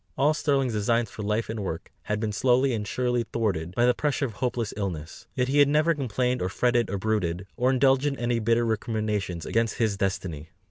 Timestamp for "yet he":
5.35-5.59